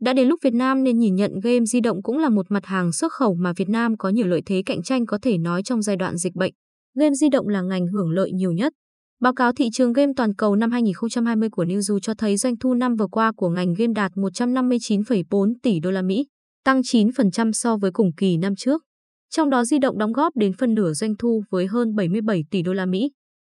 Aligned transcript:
Đã 0.00 0.12
đến 0.12 0.28
lúc 0.28 0.40
Việt 0.42 0.54
Nam 0.54 0.84
nên 0.84 0.98
nhìn 0.98 1.14
nhận 1.14 1.40
game 1.42 1.64
di 1.64 1.80
động 1.80 2.02
cũng 2.02 2.18
là 2.18 2.28
một 2.28 2.46
mặt 2.50 2.66
hàng 2.66 2.92
xuất 2.92 3.12
khẩu 3.12 3.34
mà 3.34 3.52
Việt 3.56 3.68
Nam 3.68 3.96
có 3.96 4.08
nhiều 4.08 4.26
lợi 4.26 4.42
thế 4.46 4.62
cạnh 4.66 4.82
tranh 4.82 5.06
có 5.06 5.18
thể 5.22 5.38
nói 5.38 5.62
trong 5.62 5.82
giai 5.82 5.96
đoạn 5.96 6.16
dịch 6.16 6.34
bệnh. 6.34 6.52
Game 6.94 7.14
di 7.14 7.28
động 7.28 7.48
là 7.48 7.62
ngành 7.62 7.86
hưởng 7.86 8.10
lợi 8.10 8.32
nhiều 8.32 8.52
nhất. 8.52 8.72
Báo 9.20 9.34
cáo 9.34 9.52
thị 9.52 9.68
trường 9.72 9.92
game 9.92 10.12
toàn 10.16 10.34
cầu 10.34 10.56
năm 10.56 10.70
2020 10.70 11.48
của 11.50 11.64
Newzoo 11.64 11.98
cho 12.02 12.14
thấy 12.14 12.36
doanh 12.36 12.56
thu 12.56 12.74
năm 12.74 12.96
vừa 12.96 13.06
qua 13.06 13.32
của 13.36 13.48
ngành 13.48 13.74
game 13.78 13.92
đạt 13.92 14.12
159,4 14.12 15.54
tỷ 15.62 15.80
đô 15.80 15.90
la 15.90 16.02
Mỹ, 16.02 16.26
tăng 16.64 16.80
9% 16.80 17.52
so 17.52 17.76
với 17.76 17.90
cùng 17.90 18.10
kỳ 18.16 18.36
năm 18.36 18.56
trước. 18.56 18.82
Trong 19.30 19.50
đó 19.50 19.64
di 19.64 19.78
động 19.78 19.98
đóng 19.98 20.12
góp 20.12 20.36
đến 20.36 20.52
phân 20.58 20.74
nửa 20.74 20.92
doanh 20.92 21.16
thu 21.18 21.42
với 21.50 21.66
hơn 21.66 21.94
77 21.94 22.44
tỷ 22.50 22.62
đô 22.62 22.72
la 22.72 22.86
Mỹ. 22.86 23.10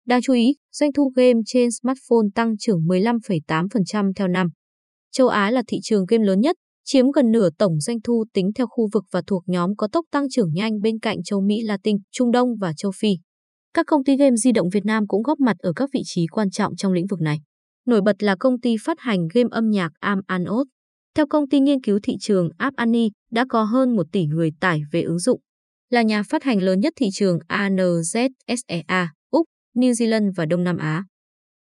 Đáng 0.06 0.22
chú 0.22 0.32
ý, 0.32 0.54
doanh 0.72 0.92
thu 0.92 1.12
game 1.16 1.40
trên 1.46 1.70
smartphone 1.70 2.26
tăng 2.34 2.56
trưởng 2.58 2.80
15,8% 2.80 4.12
theo 4.16 4.28
năm. 4.28 4.48
Châu 5.12 5.28
Á 5.28 5.50
là 5.50 5.62
thị 5.68 5.78
trường 5.82 6.04
game 6.08 6.24
lớn 6.24 6.40
nhất, 6.40 6.56
chiếm 6.84 7.10
gần 7.10 7.30
nửa 7.30 7.48
tổng 7.58 7.80
doanh 7.80 8.00
thu 8.04 8.24
tính 8.34 8.50
theo 8.54 8.66
khu 8.66 8.88
vực 8.92 9.04
và 9.10 9.22
thuộc 9.26 9.42
nhóm 9.46 9.76
có 9.76 9.88
tốc 9.92 10.06
tăng 10.10 10.30
trưởng 10.30 10.52
nhanh 10.52 10.80
bên 10.80 10.98
cạnh 10.98 11.22
châu 11.22 11.40
Mỹ 11.40 11.62
Latin, 11.62 11.96
Trung 12.10 12.30
Đông 12.30 12.48
và 12.60 12.72
châu 12.76 12.92
Phi. 13.00 13.08
Các 13.74 13.86
công 13.86 14.04
ty 14.04 14.16
game 14.16 14.36
di 14.36 14.52
động 14.52 14.68
Việt 14.72 14.84
Nam 14.84 15.06
cũng 15.06 15.22
góp 15.22 15.40
mặt 15.40 15.56
ở 15.58 15.72
các 15.76 15.90
vị 15.92 16.00
trí 16.04 16.26
quan 16.26 16.50
trọng 16.50 16.76
trong 16.76 16.92
lĩnh 16.92 17.06
vực 17.06 17.20
này. 17.20 17.38
Nổi 17.86 18.00
bật 18.02 18.22
là 18.22 18.36
công 18.40 18.60
ty 18.60 18.76
phát 18.84 19.00
hành 19.00 19.28
game 19.34 19.48
âm 19.50 19.70
nhạc 19.70 19.92
Am 20.00 20.20
Anot. 20.26 20.66
Theo 21.14 21.26
công 21.26 21.48
ty 21.48 21.60
nghiên 21.60 21.80
cứu 21.80 21.98
thị 22.02 22.16
trường 22.20 22.48
App 22.58 22.76
Annie, 22.76 23.08
đã 23.30 23.44
có 23.48 23.64
hơn 23.64 23.96
1 23.96 24.06
tỷ 24.12 24.26
người 24.26 24.50
tải 24.60 24.82
về 24.92 25.02
ứng 25.02 25.18
dụng. 25.18 25.40
Là 25.90 26.02
nhà 26.02 26.22
phát 26.22 26.42
hành 26.42 26.62
lớn 26.62 26.80
nhất 26.80 26.92
thị 26.96 27.06
trường 27.12 27.38
ANZSEA, 27.48 29.06
Úc, 29.30 29.46
New 29.74 29.92
Zealand 29.92 30.32
và 30.36 30.46
Đông 30.46 30.64
Nam 30.64 30.76
Á. 30.76 31.04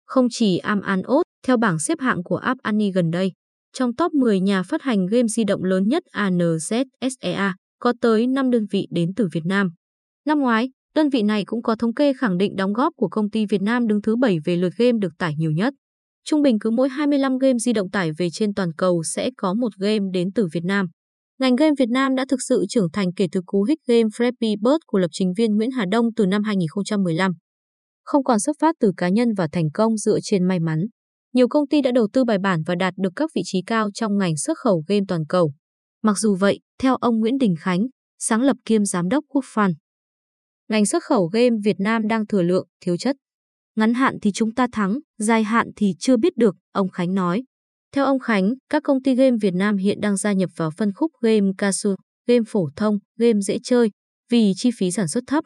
Không 0.05 0.27
chỉ 0.31 0.59
Am 0.59 0.81
Anot, 0.81 1.23
theo 1.47 1.57
bảng 1.57 1.79
xếp 1.79 2.01
hạng 2.01 2.23
của 2.23 2.37
App 2.37 2.61
Annie 2.63 2.91
gần 2.91 3.11
đây, 3.11 3.33
trong 3.73 3.95
top 3.95 4.13
10 4.13 4.41
nhà 4.41 4.63
phát 4.63 4.83
hành 4.83 5.07
game 5.07 5.29
di 5.29 5.45
động 5.45 5.65
lớn 5.65 5.89
nhất 5.89 6.03
ANZSEA, 6.13 7.53
có 7.79 7.93
tới 8.01 8.27
5 8.27 8.51
đơn 8.51 8.67
vị 8.71 8.87
đến 8.91 9.11
từ 9.17 9.29
Việt 9.33 9.45
Nam. 9.45 9.71
Năm 10.27 10.41
ngoái, 10.41 10.71
đơn 10.95 11.09
vị 11.09 11.23
này 11.23 11.45
cũng 11.45 11.63
có 11.63 11.77
thống 11.77 11.95
kê 11.95 12.13
khẳng 12.13 12.39
định 12.39 12.57
đóng 12.57 12.73
góp 12.73 12.93
của 12.97 13.09
công 13.09 13.31
ty 13.31 13.47
Việt 13.47 13.63
Nam 13.63 13.87
đứng 13.87 14.03
thứ 14.03 14.17
7 14.17 14.39
về 14.45 14.57
lượt 14.57 14.73
game 14.77 14.99
được 15.01 15.13
tải 15.19 15.35
nhiều 15.37 15.51
nhất. 15.51 15.75
Trung 16.25 16.43
bình 16.43 16.59
cứ 16.59 16.71
mỗi 16.71 16.89
25 16.89 17.39
game 17.39 17.59
di 17.59 17.73
động 17.73 17.91
tải 17.91 18.11
về 18.19 18.29
trên 18.33 18.55
toàn 18.55 18.73
cầu 18.73 19.03
sẽ 19.03 19.31
có 19.37 19.55
một 19.55 19.77
game 19.79 20.05
đến 20.13 20.33
từ 20.35 20.49
Việt 20.53 20.65
Nam. 20.65 20.87
Ngành 21.39 21.57
game 21.57 21.73
Việt 21.79 21.89
Nam 21.89 22.15
đã 22.15 22.25
thực 22.29 22.41
sự 22.49 22.65
trưởng 22.69 22.91
thành 22.93 23.13
kể 23.17 23.27
từ 23.33 23.41
cú 23.47 23.63
hích 23.63 23.79
game 23.87 24.09
Flappy 24.09 24.57
Bird 24.61 24.83
của 24.87 24.99
lập 24.99 25.09
trình 25.13 25.33
viên 25.37 25.57
Nguyễn 25.57 25.71
Hà 25.71 25.85
Đông 25.91 26.07
từ 26.17 26.27
năm 26.27 26.43
2015. 26.43 27.33
Không 28.05 28.25
còn 28.25 28.41
xuất 28.41 28.57
phát 28.61 28.75
từ 28.81 28.93
cá 28.97 29.09
nhân 29.09 29.29
và 29.37 29.49
thành 29.53 29.71
công 29.75 29.97
dựa 29.97 30.19
trên 30.23 30.49
may 30.49 30.61
mắn. 30.61 30.79
Nhiều 31.33 31.49
công 31.49 31.69
ty 31.69 31.83
đã 31.83 31.91
đầu 31.93 32.09
tư 32.13 32.25
bài 32.25 32.39
bản 32.39 32.63
và 32.67 32.75
đạt 32.75 32.95
được 32.97 33.13
các 33.17 33.31
vị 33.35 33.43
trí 33.45 33.63
cao 33.67 33.91
trong 33.95 34.19
ngành 34.19 34.37
xuất 34.37 34.59
khẩu 34.59 34.85
game 34.89 35.05
toàn 35.09 35.27
cầu. 35.29 35.53
Mặc 36.03 36.19
dù 36.19 36.35
vậy, 36.35 36.61
theo 36.79 36.97
ông 36.97 37.21
Nguyễn 37.21 37.39
Đình 37.39 37.55
Khánh, 37.61 37.87
sáng 38.19 38.43
lập 38.43 38.57
kiêm 38.65 38.85
giám 38.85 39.09
đốc 39.09 39.25
Quốc 39.29 39.45
Fan, 39.55 39.73
ngành 40.71 40.87
xuất 40.87 41.03
khẩu 41.03 41.27
game 41.27 41.57
Việt 41.65 41.81
Nam 41.81 42.09
đang 42.09 42.27
thừa 42.27 42.43
lượng, 42.43 42.67
thiếu 42.81 42.97
chất. 42.97 43.17
Ngắn 43.77 43.95
hạn 43.95 44.17
thì 44.23 44.33
chúng 44.33 44.55
ta 44.55 44.67
thắng, 44.73 44.99
dài 45.19 45.43
hạn 45.43 45.71
thì 45.77 45.95
chưa 45.99 46.17
biết 46.17 46.37
được, 46.37 46.57
ông 46.73 46.89
Khánh 46.89 47.15
nói. 47.15 47.45
Theo 47.93 48.05
ông 48.05 48.19
Khánh, 48.19 48.55
các 48.69 48.83
công 48.83 49.03
ty 49.03 49.15
game 49.15 49.37
Việt 49.41 49.55
Nam 49.55 49.77
hiện 49.77 50.01
đang 50.01 50.17
gia 50.17 50.33
nhập 50.33 50.51
vào 50.57 50.71
phân 50.71 50.93
khúc 50.93 51.13
game 51.21 51.51
casual, 51.59 51.95
game 52.27 52.43
phổ 52.49 52.69
thông, 52.77 52.99
game 53.19 53.41
dễ 53.41 53.59
chơi, 53.63 53.91
vì 54.31 54.53
chi 54.57 54.71
phí 54.79 54.91
sản 54.91 55.09
xuất 55.09 55.25
thấp. 55.27 55.45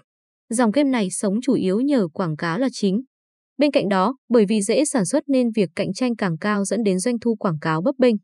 Dòng 0.48 0.70
game 0.70 0.90
này 0.90 1.10
sống 1.10 1.34
chủ 1.42 1.55
yếu 1.55 1.80
nhờ 1.80 2.08
quảng 2.12 2.36
cáo 2.36 2.58
là 2.58 2.68
chính. 2.72 3.02
Bên 3.58 3.70
cạnh 3.70 3.88
đó, 3.88 4.16
bởi 4.28 4.44
vì 4.48 4.62
dễ 4.62 4.84
sản 4.84 5.05
xuất 5.05 5.24
nên 5.28 5.50
việc 5.50 5.70
cạnh 5.77 5.92
tranh 5.92 6.16
càng 6.16 6.38
cao 6.38 6.64
dẫn 6.64 6.83
đến 6.83 6.98
doanh 6.98 7.19
thu 7.19 7.34
quảng 7.34 7.58
cáo 7.61 7.83
bấp 7.83 7.94
bênh. 7.98 8.14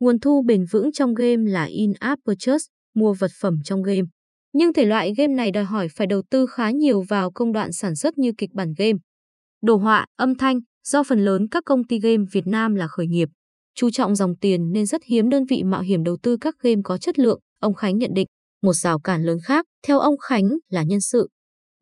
Nguồn 0.00 0.20
thu 0.20 0.42
bền 0.46 0.64
vững 0.70 0.92
trong 0.92 1.14
game 1.14 1.50
là 1.50 1.64
in-app 1.64 2.22
purchase, 2.26 2.64
mua 2.94 3.14
vật 3.14 3.30
phẩm 3.40 3.58
trong 3.64 3.82
game. 3.82 4.02
Nhưng 4.52 4.72
thể 4.72 4.84
loại 4.84 5.14
game 5.16 5.34
này 5.34 5.50
đòi 5.50 5.64
hỏi 5.64 5.88
phải 5.96 6.06
đầu 6.06 6.22
tư 6.30 6.46
khá 6.46 6.70
nhiều 6.70 7.02
vào 7.08 7.30
công 7.30 7.52
đoạn 7.52 7.72
sản 7.72 7.96
xuất 7.96 8.18
như 8.18 8.32
kịch 8.38 8.50
bản 8.52 8.74
game. 8.78 8.98
Đồ 9.62 9.76
họa, 9.76 10.06
âm 10.16 10.34
thanh, 10.34 10.60
do 10.84 11.02
phần 11.02 11.24
lớn 11.24 11.48
các 11.50 11.64
công 11.66 11.84
ty 11.84 12.00
game 12.00 12.24
Việt 12.32 12.46
Nam 12.46 12.74
là 12.74 12.88
khởi 12.88 13.06
nghiệp. 13.06 13.28
Chú 13.74 13.90
trọng 13.90 14.16
dòng 14.16 14.36
tiền 14.36 14.72
nên 14.72 14.86
rất 14.86 15.04
hiếm 15.04 15.28
đơn 15.28 15.44
vị 15.44 15.62
mạo 15.62 15.80
hiểm 15.80 16.04
đầu 16.04 16.16
tư 16.22 16.36
các 16.40 16.54
game 16.62 16.80
có 16.84 16.98
chất 16.98 17.18
lượng, 17.18 17.40
ông 17.60 17.74
Khánh 17.74 17.98
nhận 17.98 18.10
định. 18.14 18.26
Một 18.62 18.72
rào 18.72 18.98
cản 18.98 19.22
lớn 19.22 19.38
khác, 19.44 19.66
theo 19.86 19.98
ông 19.98 20.18
Khánh, 20.18 20.48
là 20.68 20.82
nhân 20.82 21.00
sự. 21.00 21.28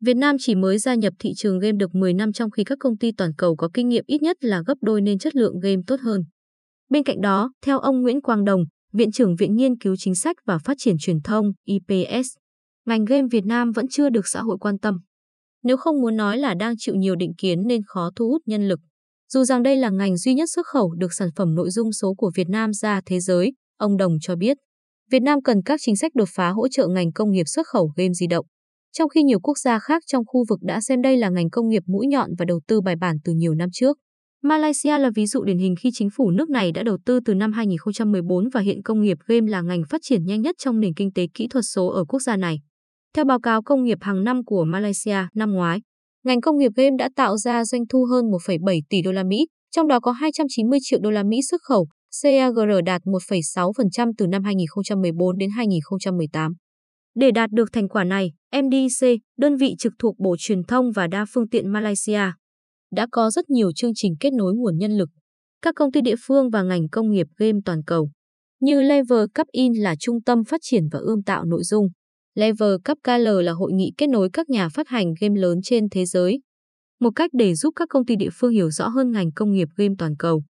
Việt 0.01 0.17
Nam 0.17 0.35
chỉ 0.39 0.55
mới 0.55 0.77
gia 0.77 0.95
nhập 0.95 1.13
thị 1.19 1.33
trường 1.35 1.59
game 1.59 1.77
được 1.79 1.95
10 1.95 2.13
năm 2.13 2.33
trong 2.33 2.51
khi 2.51 2.63
các 2.63 2.77
công 2.81 2.97
ty 2.97 3.11
toàn 3.11 3.31
cầu 3.37 3.55
có 3.55 3.69
kinh 3.73 3.89
nghiệm 3.89 4.03
ít 4.07 4.21
nhất 4.21 4.37
là 4.43 4.63
gấp 4.67 4.75
đôi 4.81 5.01
nên 5.01 5.19
chất 5.19 5.35
lượng 5.35 5.59
game 5.59 5.81
tốt 5.87 5.99
hơn. 6.01 6.23
Bên 6.89 7.03
cạnh 7.03 7.21
đó, 7.21 7.51
theo 7.65 7.79
ông 7.79 8.01
Nguyễn 8.01 8.21
Quang 8.21 8.45
Đồng, 8.45 8.63
Viện 8.93 9.11
trưởng 9.11 9.35
Viện 9.35 9.55
Nghiên 9.55 9.77
cứu 9.77 9.95
Chính 9.97 10.15
sách 10.15 10.35
và 10.45 10.57
Phát 10.57 10.77
triển 10.77 10.95
Truyền 10.99 11.21
thông 11.21 11.51
IPS, 11.65 12.27
ngành 12.85 13.05
game 13.05 13.27
Việt 13.31 13.45
Nam 13.45 13.71
vẫn 13.71 13.85
chưa 13.87 14.09
được 14.09 14.27
xã 14.27 14.41
hội 14.41 14.57
quan 14.59 14.79
tâm. 14.79 14.97
Nếu 15.63 15.77
không 15.77 16.01
muốn 16.01 16.17
nói 16.17 16.37
là 16.37 16.53
đang 16.53 16.73
chịu 16.77 16.95
nhiều 16.95 17.15
định 17.15 17.33
kiến 17.37 17.59
nên 17.67 17.81
khó 17.87 18.09
thu 18.15 18.29
hút 18.29 18.41
nhân 18.45 18.67
lực. 18.67 18.79
Dù 19.33 19.43
rằng 19.43 19.63
đây 19.63 19.75
là 19.75 19.89
ngành 19.89 20.17
duy 20.17 20.33
nhất 20.33 20.49
xuất 20.49 20.67
khẩu 20.67 20.93
được 20.97 21.13
sản 21.13 21.29
phẩm 21.35 21.55
nội 21.55 21.69
dung 21.69 21.91
số 21.91 22.13
của 22.13 22.31
Việt 22.35 22.49
Nam 22.49 22.73
ra 22.73 23.01
thế 23.05 23.19
giới, 23.19 23.53
ông 23.77 23.97
Đồng 23.97 24.17
cho 24.21 24.35
biết, 24.35 24.57
Việt 25.11 25.21
Nam 25.21 25.41
cần 25.41 25.61
các 25.65 25.79
chính 25.83 25.95
sách 25.95 26.11
đột 26.15 26.29
phá 26.31 26.49
hỗ 26.49 26.67
trợ 26.67 26.87
ngành 26.87 27.11
công 27.11 27.31
nghiệp 27.31 27.47
xuất 27.47 27.67
khẩu 27.67 27.91
game 27.95 28.13
di 28.13 28.27
động. 28.27 28.45
Trong 28.97 29.09
khi 29.09 29.23
nhiều 29.23 29.39
quốc 29.39 29.57
gia 29.57 29.79
khác 29.79 30.03
trong 30.07 30.23
khu 30.25 30.45
vực 30.49 30.59
đã 30.61 30.81
xem 30.81 31.01
đây 31.01 31.17
là 31.17 31.29
ngành 31.29 31.49
công 31.49 31.69
nghiệp 31.69 31.83
mũi 31.85 32.07
nhọn 32.07 32.29
và 32.39 32.45
đầu 32.45 32.59
tư 32.67 32.81
bài 32.81 32.95
bản 32.95 33.15
từ 33.23 33.33
nhiều 33.33 33.53
năm 33.53 33.69
trước. 33.73 33.97
Malaysia 34.43 34.97
là 34.97 35.09
ví 35.15 35.25
dụ 35.25 35.43
điển 35.43 35.57
hình 35.57 35.75
khi 35.79 35.89
chính 35.93 36.09
phủ 36.15 36.31
nước 36.31 36.49
này 36.49 36.71
đã 36.71 36.83
đầu 36.83 36.97
tư 37.05 37.19
từ 37.25 37.33
năm 37.33 37.51
2014 37.51 38.49
và 38.53 38.61
hiện 38.61 38.83
công 38.83 39.01
nghiệp 39.01 39.17
game 39.27 39.51
là 39.51 39.61
ngành 39.61 39.81
phát 39.89 40.01
triển 40.03 40.25
nhanh 40.25 40.41
nhất 40.41 40.55
trong 40.59 40.79
nền 40.79 40.93
kinh 40.93 41.13
tế 41.13 41.27
kỹ 41.33 41.47
thuật 41.47 41.63
số 41.73 41.87
ở 41.87 42.05
quốc 42.05 42.19
gia 42.19 42.37
này. 42.37 42.59
Theo 43.15 43.25
báo 43.25 43.39
cáo 43.39 43.63
công 43.63 43.83
nghiệp 43.83 43.97
hàng 44.01 44.23
năm 44.23 44.45
của 44.45 44.63
Malaysia 44.63 45.17
năm 45.35 45.53
ngoái, 45.53 45.81
ngành 46.25 46.41
công 46.41 46.57
nghiệp 46.57 46.71
game 46.75 46.95
đã 46.99 47.09
tạo 47.15 47.37
ra 47.37 47.65
doanh 47.65 47.87
thu 47.89 48.05
hơn 48.05 48.25
1,7 48.25 48.81
tỷ 48.89 49.01
đô 49.01 49.11
la 49.11 49.23
Mỹ, 49.23 49.47
trong 49.75 49.87
đó 49.87 49.99
có 49.99 50.11
290 50.11 50.79
triệu 50.81 50.99
đô 51.03 51.11
la 51.11 51.23
Mỹ 51.23 51.37
xuất 51.49 51.61
khẩu, 51.61 51.87
CAGR 52.23 52.85
đạt 52.85 53.01
1,6% 53.01 54.11
từ 54.17 54.27
năm 54.27 54.43
2014 54.43 55.37
đến 55.37 55.49
2018. 55.55 56.53
Để 57.15 57.31
đạt 57.31 57.51
được 57.51 57.69
thành 57.73 57.89
quả 57.89 58.03
này, 58.03 58.31
MDC, 58.55 59.07
đơn 59.37 59.55
vị 59.55 59.75
trực 59.79 59.93
thuộc 59.99 60.19
Bộ 60.19 60.35
Truyền 60.39 60.63
thông 60.63 60.91
và 60.91 61.07
Đa 61.07 61.25
phương 61.33 61.49
tiện 61.49 61.67
Malaysia, 61.67 62.31
đã 62.91 63.07
có 63.11 63.31
rất 63.31 63.49
nhiều 63.49 63.71
chương 63.75 63.91
trình 63.95 64.15
kết 64.19 64.33
nối 64.33 64.53
nguồn 64.53 64.77
nhân 64.77 64.97
lực. 64.97 65.09
Các 65.61 65.75
công 65.75 65.91
ty 65.91 66.01
địa 66.01 66.15
phương 66.27 66.49
và 66.49 66.63
ngành 66.63 66.89
công 66.89 67.11
nghiệp 67.11 67.27
game 67.37 67.59
toàn 67.65 67.83
cầu, 67.83 68.09
như 68.59 68.81
Lever 68.81 69.25
Cup 69.35 69.47
In 69.51 69.73
là 69.73 69.95
trung 69.99 70.21
tâm 70.21 70.43
phát 70.43 70.59
triển 70.63 70.83
và 70.91 70.99
ươm 70.99 71.23
tạo 71.23 71.45
nội 71.45 71.63
dung. 71.63 71.87
Lever 72.35 72.71
Cup 72.85 72.97
KL 73.03 73.41
là 73.43 73.51
hội 73.51 73.71
nghị 73.73 73.91
kết 73.97 74.09
nối 74.09 74.29
các 74.33 74.49
nhà 74.49 74.69
phát 74.69 74.87
hành 74.87 75.13
game 75.21 75.39
lớn 75.39 75.59
trên 75.63 75.89
thế 75.91 76.05
giới. 76.05 76.39
Một 76.99 77.09
cách 77.15 77.29
để 77.33 77.55
giúp 77.55 77.73
các 77.75 77.89
công 77.89 78.05
ty 78.05 78.15
địa 78.15 78.29
phương 78.33 78.51
hiểu 78.51 78.69
rõ 78.69 78.87
hơn 78.87 79.11
ngành 79.11 79.31
công 79.35 79.51
nghiệp 79.51 79.67
game 79.77 79.93
toàn 79.97 80.15
cầu. 80.19 80.43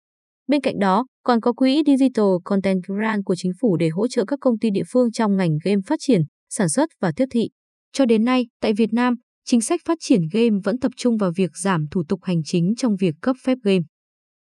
Bên 0.48 0.60
cạnh 0.60 0.78
đó, 0.78 1.06
còn 1.24 1.40
có 1.40 1.52
quỹ 1.52 1.82
Digital 1.86 2.26
Content 2.44 2.82
Grant 2.86 3.24
của 3.24 3.34
chính 3.34 3.52
phủ 3.60 3.76
để 3.76 3.88
hỗ 3.88 4.08
trợ 4.08 4.24
các 4.24 4.38
công 4.40 4.58
ty 4.58 4.70
địa 4.70 4.82
phương 4.92 5.12
trong 5.12 5.36
ngành 5.36 5.58
game 5.64 5.80
phát 5.86 5.96
triển, 6.02 6.22
sản 6.50 6.68
xuất 6.68 6.90
và 7.00 7.12
tiếp 7.16 7.24
thị. 7.30 7.48
Cho 7.92 8.06
đến 8.06 8.24
nay, 8.24 8.46
tại 8.60 8.72
Việt 8.72 8.92
Nam, 8.92 9.14
chính 9.44 9.60
sách 9.60 9.80
phát 9.84 9.98
triển 10.00 10.20
game 10.32 10.56
vẫn 10.64 10.78
tập 10.78 10.92
trung 10.96 11.16
vào 11.16 11.32
việc 11.36 11.50
giảm 11.56 11.86
thủ 11.90 12.02
tục 12.08 12.20
hành 12.22 12.42
chính 12.44 12.74
trong 12.76 12.96
việc 12.96 13.14
cấp 13.20 13.36
phép 13.44 13.58
game. 13.62 13.82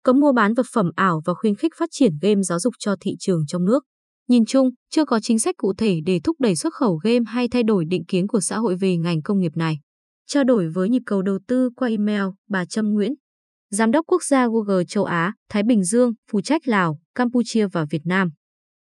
Cấm 0.04 0.20
mua 0.20 0.34
bán 0.34 0.54
vật 0.54 0.66
phẩm 0.74 0.92
ảo 0.96 1.22
và 1.26 1.34
khuyến 1.34 1.56
khích 1.56 1.72
phát 1.78 1.90
triển 1.92 2.12
game 2.22 2.42
giáo 2.42 2.60
dục 2.60 2.74
cho 2.80 2.96
thị 3.02 3.16
trường 3.20 3.46
trong 3.48 3.66
nước. 3.66 3.84
Nhìn 4.28 4.46
chung, 4.46 4.70
chưa 4.90 5.06
có 5.06 5.20
chính 5.20 5.40
sách 5.40 5.56
cụ 5.58 5.74
thể 5.78 6.00
để 6.06 6.20
thúc 6.24 6.36
đẩy 6.40 6.56
xuất 6.56 6.74
khẩu 6.74 7.00
game 7.04 7.24
hay 7.28 7.48
thay 7.48 7.64
đổi 7.64 7.86
định 7.86 8.06
kiến 8.06 8.28
của 8.28 8.40
xã 8.40 8.58
hội 8.58 8.76
về 8.76 8.98
ngành 8.98 9.22
công 9.22 9.40
nghiệp 9.40 9.56
này. 9.56 9.80
Trao 10.28 10.44
đổi 10.44 10.70
với 10.70 10.90
nhịp 10.90 11.02
cầu 11.06 11.22
đầu 11.22 11.40
tư 11.48 11.70
qua 11.76 11.90
email, 11.90 12.24
bà 12.50 12.66
Trâm 12.66 12.94
Nguyễn, 12.94 13.14
Giám 13.70 13.92
đốc 13.92 14.06
quốc 14.08 14.24
gia 14.24 14.48
Google 14.48 14.84
châu 14.88 15.04
Á, 15.04 15.34
Thái 15.50 15.64
Bình 15.64 15.84
Dương, 15.84 16.14
phụ 16.32 16.42
trách 16.42 16.68
Lào, 16.68 17.00
Campuchia 17.16 17.68
và 17.68 17.86
Việt 17.90 18.02
Nam. 18.06 18.30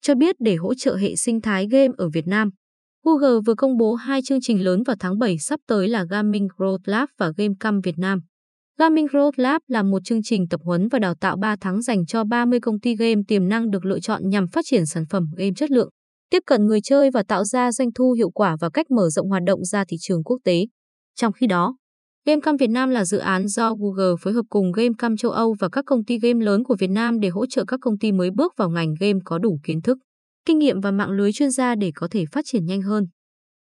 Cho 0.02 0.16
biết 0.16 0.36
để 0.40 0.56
hỗ 0.56 0.74
trợ 0.74 0.96
hệ 0.96 1.16
sinh 1.16 1.42
thái 1.42 1.68
game 1.68 1.94
ở 1.98 2.10
Việt 2.10 2.28
Nam, 2.28 2.50
Google 3.08 3.40
vừa 3.46 3.56
công 3.56 3.78
bố 3.78 3.94
hai 3.94 4.22
chương 4.22 4.42
trình 4.42 4.64
lớn 4.64 4.84
vào 4.84 4.96
tháng 5.00 5.20
7 5.20 5.38
sắp 5.38 5.60
tới 5.68 5.88
là 5.88 6.06
Gaming 6.10 6.48
Growth 6.58 6.78
Lab 6.86 7.10
và 7.18 7.32
Gamecam 7.38 7.82
Việt 7.82 7.98
Nam. 7.98 8.20
Gaming 8.80 9.06
Growth 9.06 9.32
Lab 9.36 9.62
là 9.68 9.84
một 9.84 10.00
chương 10.06 10.24
trình 10.24 10.48
tập 10.50 10.60
huấn 10.64 10.88
và 10.88 11.00
đào 11.00 11.16
tạo 11.16 11.38
3 11.38 11.56
tháng 11.62 11.82
dành 11.82 12.06
cho 12.06 12.24
30 12.24 12.60
công 12.60 12.80
ty 12.80 12.96
game 12.96 13.22
tiềm 13.28 13.50
năng 13.50 13.70
được 13.70 13.86
lựa 13.86 14.00
chọn 14.00 14.30
nhằm 14.30 14.48
phát 14.48 14.66
triển 14.66 14.86
sản 14.86 15.06
phẩm 15.10 15.24
game 15.38 15.52
chất 15.56 15.72
lượng, 15.72 15.90
tiếp 16.30 16.40
cận 16.46 16.66
người 16.66 16.80
chơi 16.82 17.12
và 17.12 17.24
tạo 17.28 17.44
ra 17.44 17.72
doanh 17.72 17.94
thu 17.96 18.12
hiệu 18.12 18.30
quả 18.30 18.58
và 18.60 18.70
cách 18.70 18.92
mở 18.92 19.10
rộng 19.10 19.30
hoạt 19.30 19.44
động 19.46 19.66
ra 19.66 19.86
thị 19.88 19.98
trường 20.00 20.24
quốc 20.24 20.38
tế. 20.44 20.66
Trong 21.16 21.34
khi 21.34 21.48
đó, 21.48 21.76
Gamecam 22.26 22.58
Việt 22.58 22.70
Nam 22.70 22.90
là 22.90 23.06
dự 23.06 23.18
án 23.18 23.48
do 23.48 23.76
Google 23.76 24.16
phối 24.22 24.34
hợp 24.34 24.46
cùng 24.50 24.72
Gamecam 24.72 25.18
châu 25.18 25.32
Âu 25.32 25.56
và 25.60 25.70
các 25.70 25.86
công 25.88 26.06
ty 26.06 26.20
game 26.20 26.46
lớn 26.46 26.64
của 26.64 26.76
Việt 26.80 26.90
Nam 26.90 27.20
để 27.20 27.30
hỗ 27.30 27.46
trợ 27.46 27.66
các 27.68 27.80
công 27.82 27.98
ty 27.98 28.12
mới 28.12 28.32
bước 28.32 28.54
vào 28.58 28.70
ngành 28.70 28.94
game 29.00 29.20
có 29.26 29.38
đủ 29.38 29.60
kiến 29.64 29.82
thức, 29.82 29.98
kinh 30.46 30.60
nghiệm 30.60 30.82
và 30.82 30.92
mạng 30.92 31.12
lưới 31.12 31.32
chuyên 31.32 31.52
gia 31.52 31.76
để 31.76 31.92
có 31.96 32.08
thể 32.12 32.26
phát 32.32 32.46
triển 32.46 32.66
nhanh 32.66 32.82
hơn. 32.82 33.08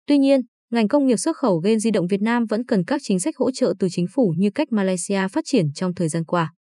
Tuy 0.08 0.18
nhiên, 0.18 0.42
ngành 0.72 0.88
công 0.88 1.08
nghiệp 1.08 1.18
xuất 1.18 1.38
khẩu 1.38 1.60
game 1.60 1.80
di 1.80 1.92
động 1.92 2.08
Việt 2.08 2.22
Nam 2.22 2.46
vẫn 2.46 2.66
cần 2.66 2.84
các 2.86 3.02
chính 3.04 3.20
sách 3.20 3.38
hỗ 3.38 3.52
trợ 3.52 3.74
từ 3.80 3.88
chính 3.92 4.06
phủ 4.14 4.34
như 4.38 4.50
cách 4.56 4.72
Malaysia 4.72 5.28
phát 5.32 5.44
triển 5.46 5.74
trong 5.74 5.94
thời 5.94 6.10
gian 6.10 6.26
qua. 6.26 6.54